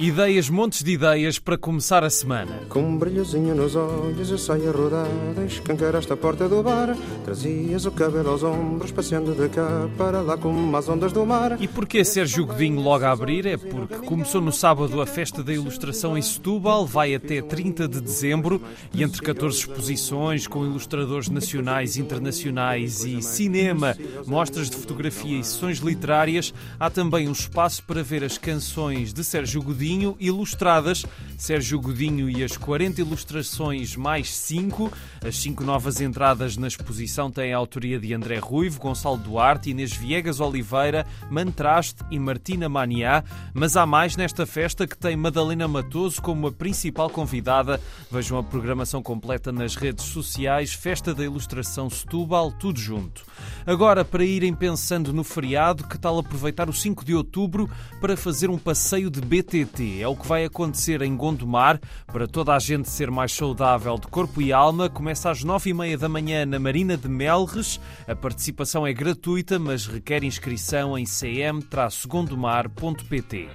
Ideias, 0.00 0.48
montes 0.48 0.82
de 0.82 0.92
ideias 0.92 1.38
para 1.38 1.58
começar 1.58 2.02
a 2.02 2.08
semana. 2.08 2.60
Com 2.70 2.80
um 2.80 2.96
brilhozinho 2.96 3.54
nos 3.54 3.76
olhos 3.76 4.30
eu 4.30 4.38
saio 4.38 4.70
a 4.70 4.72
rodar 4.72 5.06
Escancaraste 5.46 6.10
a 6.10 6.16
porta 6.16 6.48
do 6.48 6.62
bar 6.62 6.96
Trazias 7.22 7.84
o 7.84 7.90
cabelo 7.90 8.30
aos 8.30 8.42
ombros 8.42 8.90
Passeando 8.92 9.34
de 9.34 9.50
cá 9.50 9.90
para 9.98 10.22
lá 10.22 10.38
como 10.38 10.74
as 10.74 10.88
ondas 10.88 11.12
do 11.12 11.26
mar 11.26 11.60
E 11.60 11.68
porquê 11.68 12.02
Sérgio 12.02 12.46
Godinho 12.46 12.80
logo 12.80 13.04
a 13.04 13.10
abrir? 13.10 13.44
É 13.44 13.58
porque 13.58 13.96
começou 13.96 14.40
no 14.40 14.50
sábado 14.50 15.02
a 15.02 15.06
Festa 15.06 15.42
da 15.42 15.52
Ilustração 15.52 16.16
em 16.16 16.22
Setúbal, 16.22 16.86
vai 16.86 17.14
até 17.14 17.42
30 17.42 17.86
de 17.86 18.00
dezembro 18.00 18.62
e 18.94 19.02
entre 19.02 19.20
14 19.20 19.58
exposições 19.58 20.46
com 20.46 20.64
ilustradores 20.64 21.28
nacionais, 21.28 21.98
internacionais 21.98 23.04
e 23.04 23.20
cinema, 23.20 23.94
mostras 24.26 24.70
de 24.70 24.76
fotografia 24.76 25.38
e 25.38 25.44
sessões 25.44 25.80
literárias, 25.80 26.54
há 26.78 26.88
também 26.88 27.28
um 27.28 27.32
espaço 27.32 27.82
para 27.82 28.02
ver 28.02 28.24
as 28.24 28.38
canções 28.38 29.12
de 29.12 29.22
Sérgio 29.22 29.62
Godinho 29.62 29.89
ilustradas. 30.18 31.04
Sérgio 31.36 31.80
Godinho 31.80 32.28
e 32.28 32.44
as 32.44 32.56
40 32.56 33.00
ilustrações 33.00 33.96
mais 33.96 34.30
5. 34.34 34.92
As 35.24 35.36
5 35.38 35.64
novas 35.64 36.00
entradas 36.00 36.56
na 36.56 36.68
exposição 36.68 37.30
têm 37.30 37.54
a 37.54 37.56
autoria 37.56 37.98
de 37.98 38.12
André 38.12 38.38
Ruivo, 38.38 38.78
Gonçalo 38.78 39.16
Duarte, 39.16 39.70
Inês 39.70 39.92
Viegas 39.92 40.38
Oliveira, 40.38 41.06
Mantraste 41.30 42.04
e 42.10 42.18
Martina 42.18 42.68
Maniá. 42.68 43.24
Mas 43.54 43.76
há 43.76 43.86
mais 43.86 44.16
nesta 44.16 44.44
festa 44.44 44.86
que 44.86 44.98
tem 44.98 45.16
Madalena 45.16 45.66
Matoso 45.66 46.20
como 46.20 46.46
a 46.46 46.52
principal 46.52 47.08
convidada. 47.08 47.80
Vejam 48.10 48.38
a 48.38 48.42
programação 48.42 49.02
completa 49.02 49.50
nas 49.50 49.74
redes 49.74 50.04
sociais. 50.04 50.74
Festa 50.74 51.14
da 51.14 51.24
Ilustração 51.24 51.88
Setúbal, 51.88 52.52
tudo 52.52 52.78
junto. 52.78 53.24
Agora, 53.66 54.04
para 54.04 54.24
irem 54.24 54.54
pensando 54.54 55.12
no 55.12 55.24
feriado, 55.24 55.88
que 55.88 55.98
tal 55.98 56.18
aproveitar 56.18 56.68
o 56.68 56.72
5 56.72 57.04
de 57.04 57.14
outubro 57.14 57.68
para 58.00 58.16
fazer 58.16 58.50
um 58.50 58.58
passeio 58.58 59.10
de 59.10 59.20
BTT? 59.20 59.79
É 59.80 60.06
o 60.06 60.14
que 60.14 60.26
vai 60.26 60.44
acontecer 60.44 61.00
em 61.02 61.16
Gondomar. 61.16 61.80
Para 62.06 62.28
toda 62.28 62.54
a 62.54 62.58
gente 62.58 62.86
ser 62.88 63.10
mais 63.10 63.32
saudável 63.32 63.98
de 63.98 64.06
corpo 64.08 64.42
e 64.42 64.52
alma, 64.52 64.90
começa 64.90 65.30
às 65.30 65.42
nove 65.42 65.70
e 65.70 65.74
meia 65.74 65.96
da 65.96 66.08
manhã 66.08 66.44
na 66.44 66.58
Marina 66.58 66.96
de 66.96 67.08
Melres. 67.08 67.80
A 68.06 68.14
participação 68.14 68.86
é 68.86 68.92
gratuita, 68.92 69.58
mas 69.58 69.86
requer 69.86 70.22
inscrição 70.22 70.98
em 70.98 71.04
cm-gondomar.pt. 71.04 73.48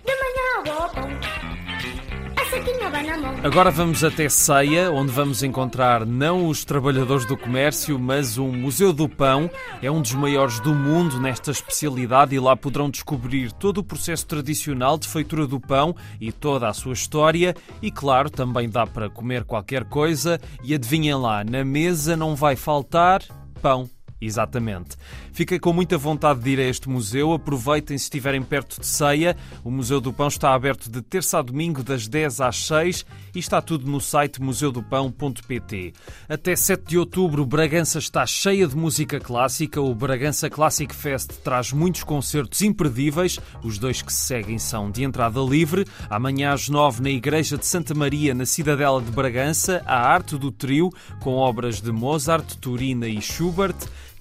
Agora 3.44 3.70
vamos 3.70 4.04
até 4.04 4.28
Ceia, 4.28 4.92
onde 4.92 5.12
vamos 5.12 5.44
encontrar 5.44 6.06
não 6.06 6.48
os 6.48 6.66
trabalhadores 6.66 7.26
do 7.26 7.38
comércio, 7.38 8.00
mas 8.00 8.38
um 8.38 8.52
Museu 8.52 8.92
do 8.92 9.08
Pão. 9.08 9.50
É 9.82 9.92
um 9.92 10.02
dos 10.02 10.14
maiores 10.14 10.60
do 10.60 10.74
mundo 10.74 11.20
nesta 11.20 11.52
especialidade 11.52 12.34
e 12.34 12.40
lá 12.40 12.56
poderão 12.56 12.90
descobrir 12.90 13.52
todo 13.52 13.78
o 13.80 13.84
processo 13.84 14.26
tradicional 14.26 14.98
de 14.98 15.08
feitura 15.08 15.46
do 15.46 15.60
pão 15.60 15.96
e 16.20 16.32
toda 16.32 16.68
a 16.68 16.74
sua 16.74 16.94
história. 16.94 17.56
E 17.82 17.92
claro, 17.92 18.30
também 18.30 18.68
dá 18.68 18.88
para 18.88 19.10
comer 19.10 19.44
qualquer 19.44 19.86
coisa. 19.86 20.40
E 20.64 20.74
adivinhem 20.74 21.16
lá, 21.16 21.44
na 21.44 21.64
mesa 21.64 22.18
não 22.18 22.36
vai 22.36 22.56
faltar 22.56 23.22
pão. 23.62 23.90
Exatamente. 24.26 24.98
Fiquei 25.32 25.60
com 25.60 25.74
muita 25.74 25.98
vontade 25.98 26.40
de 26.40 26.50
ir 26.52 26.60
a 26.60 26.64
este 26.64 26.90
museu. 26.90 27.34
Aproveitem 27.34 27.98
se 27.98 28.06
estiverem 28.06 28.42
perto 28.42 28.80
de 28.80 28.88
Ceia. 28.88 29.36
O 29.64 29.72
Museu 29.72 30.02
do 30.02 30.14
Pão 30.14 30.28
está 30.28 30.54
aberto 30.54 30.90
de 30.90 31.02
terça 31.02 31.40
a 31.40 31.42
domingo, 31.42 31.84
das 31.84 32.08
10 32.08 32.42
às 32.42 32.58
6 32.68 33.06
e 33.36 33.40
está 33.40 33.62
tudo 33.62 33.90
no 33.90 34.00
site 34.00 34.42
museudopão.pt. 34.42 35.94
Até 36.28 36.56
7 36.56 36.84
de 36.88 36.98
outubro, 36.98 37.46
Bragança 37.46 38.00
está 38.00 38.26
cheia 38.26 38.68
de 38.68 38.76
música 38.76 39.20
clássica. 39.20 39.82
O 39.82 39.94
Bragança 39.94 40.50
Classic 40.50 40.94
Fest 40.96 41.32
traz 41.44 41.72
muitos 41.72 42.04
concertos 42.04 42.62
imperdíveis. 42.62 43.40
Os 43.62 43.78
dois 43.78 44.02
que 44.02 44.14
se 44.14 44.26
seguem 44.26 44.58
são 44.58 44.90
de 44.90 45.04
entrada 45.04 45.42
livre. 45.42 45.86
Amanhã 46.10 46.54
às 46.54 46.70
9 46.70 47.02
na 47.02 47.10
Igreja 47.10 47.58
de 47.58 47.66
Santa 47.66 47.94
Maria, 47.94 48.34
na 48.34 48.46
Cidadela 48.46 49.02
de 49.02 49.12
Bragança, 49.12 49.84
a 49.86 50.00
arte 50.00 50.38
do 50.38 50.52
trio, 50.52 50.90
com 51.20 51.36
obras 51.36 51.82
de 51.82 51.92
Mozart, 51.92 52.56
Turina 52.56 53.08
e 53.08 53.22
Schubert. 53.22 53.76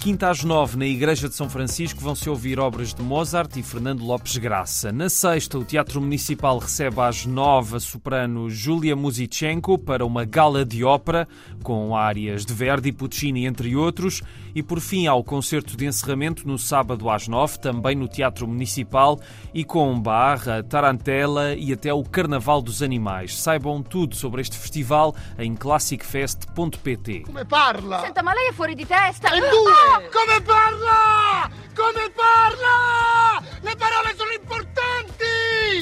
Quinta 0.05 0.29
às 0.29 0.45
nove, 0.45 0.77
na 0.77 0.85
Igreja 0.85 1.31
de 1.31 1.35
São 1.35 1.49
Francisco, 1.49 1.99
vão-se 1.99 2.29
ouvir 2.29 2.61
obras 2.61 2.93
de 2.93 3.01
Mozart 3.01 3.57
e 3.57 3.63
Fernando 3.63 4.05
Lopes 4.05 4.37
Graça. 4.37 4.93
Na 4.93 5.09
sexta, 5.09 5.59
o 5.59 5.65
Teatro 5.65 5.99
Municipal 5.99 6.59
recebe 6.59 7.01
às 7.01 7.25
nove 7.25 7.79
a 7.79 7.81
soprano 7.81 8.51
Julia 8.51 8.95
Muzichenko 8.95 9.79
para 9.79 10.05
uma 10.05 10.27
gala 10.27 10.63
de 10.63 10.85
ópera, 10.85 11.27
com 11.63 11.97
áreas 11.97 12.45
de 12.45 12.53
Verdi, 12.53 12.93
Puccini, 12.93 13.47
entre 13.47 13.75
outros. 13.75 14.21
E 14.55 14.63
por 14.63 14.79
fim, 14.79 15.07
há 15.07 15.15
o 15.15 15.25
concerto 15.25 15.75
de 15.75 15.87
encerramento 15.87 16.47
no 16.47 16.59
sábado 16.59 17.09
às 17.09 17.27
nove, 17.27 17.59
também 17.59 17.97
no 17.97 18.07
Teatro 18.07 18.47
Municipal, 18.47 19.19
e 19.55 19.65
com 19.65 19.99
barra, 19.99 20.63
tarantela 20.63 21.55
e 21.55 21.73
até 21.73 21.95
o 21.95 22.05
Carnaval 22.05 22.61
dos 22.61 22.83
Animais. 22.83 23.41
Saibam 23.41 23.83
tudo 23.83 24.15
sobre 24.15 24.43
este 24.43 24.59
festival 24.59 25.17
em 25.39 25.55
classicfest.pt. 25.55 27.21
Come 27.21 27.47
parla? 27.47 28.01
Senta, 28.01 28.23
ma 28.23 28.35
lei 28.35 28.49
è 28.49 28.53
fuori 28.53 28.75
di 28.75 28.85
testa! 28.85 29.31
Due! 29.31 29.94
Come 29.95 30.43
parla? 30.43 31.49
Come 31.73 32.11
parla? 32.11 32.84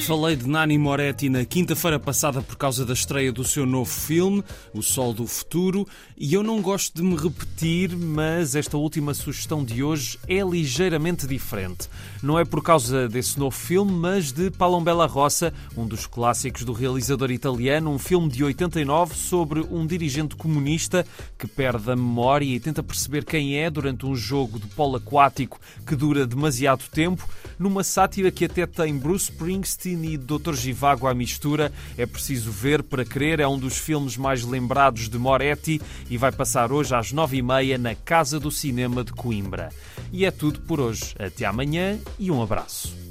Falei 0.05 0.35
de 0.35 0.49
Nani 0.49 0.77
Moretti 0.77 1.29
na 1.29 1.45
quinta-feira 1.45 1.97
passada 1.97 2.41
por 2.41 2.57
causa 2.57 2.85
da 2.85 2.91
estreia 2.91 3.31
do 3.31 3.45
seu 3.45 3.65
novo 3.65 3.89
filme, 3.89 4.43
O 4.73 4.81
Sol 4.81 5.13
do 5.13 5.25
Futuro, 5.25 5.87
e 6.17 6.33
eu 6.33 6.43
não 6.43 6.61
gosto 6.61 6.93
de 6.93 7.01
me 7.01 7.15
repetir, 7.15 7.95
mas 7.95 8.53
esta 8.53 8.75
última 8.75 9.13
sugestão 9.13 9.63
de 9.63 9.81
hoje 9.81 10.19
é 10.27 10.41
ligeiramente 10.41 11.25
diferente. 11.25 11.87
Não 12.21 12.37
é 12.37 12.43
por 12.43 12.61
causa 12.61 13.07
desse 13.07 13.39
novo 13.39 13.55
filme, 13.55 13.93
mas 13.93 14.33
de 14.33 14.51
Palombella 14.51 15.05
Rossa, 15.05 15.53
um 15.75 15.87
dos 15.87 16.05
clássicos 16.05 16.65
do 16.65 16.73
realizador 16.73 17.31
italiano, 17.31 17.89
um 17.89 17.97
filme 17.97 18.27
de 18.27 18.43
89 18.43 19.15
sobre 19.15 19.61
um 19.61 19.87
dirigente 19.87 20.35
comunista 20.35 21.05
que 21.37 21.47
perde 21.47 21.89
a 21.89 21.95
memória 21.95 22.45
e 22.45 22.59
tenta 22.59 22.83
perceber 22.83 23.23
quem 23.23 23.57
é 23.57 23.69
durante 23.69 24.05
um 24.05 24.15
jogo 24.15 24.59
de 24.59 24.67
polo 24.67 24.97
aquático 24.97 25.61
que 25.87 25.95
dura 25.95 26.27
demasiado 26.27 26.83
tempo, 26.91 27.25
numa 27.57 27.85
sátira 27.85 28.29
que 28.31 28.45
até 28.45 28.65
tem 28.65 28.97
Bruce 28.97 29.31
Springsteen 29.31 29.92
e 29.93 30.17
Dr. 30.17 30.53
Givago 30.53 31.07
à 31.07 31.13
mistura. 31.13 31.71
É 31.97 32.05
preciso 32.05 32.51
ver 32.51 32.81
para 32.83 33.05
crer, 33.05 33.39
é 33.39 33.47
um 33.47 33.59
dos 33.59 33.77
filmes 33.77 34.17
mais 34.17 34.43
lembrados 34.43 35.09
de 35.09 35.17
Moretti 35.17 35.81
e 36.09 36.17
vai 36.17 36.31
passar 36.31 36.71
hoje 36.71 36.95
às 36.95 37.11
nove 37.11 37.37
e 37.37 37.41
meia 37.41 37.77
na 37.77 37.95
Casa 37.95 38.39
do 38.39 38.49
Cinema 38.49 39.03
de 39.03 39.11
Coimbra. 39.13 39.69
E 40.11 40.25
é 40.25 40.31
tudo 40.31 40.61
por 40.61 40.79
hoje. 40.79 41.13
Até 41.19 41.45
amanhã 41.45 41.99
e 42.17 42.31
um 42.31 42.41
abraço. 42.41 43.02